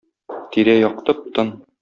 [0.55, 1.57] Тирә-як тып-тын.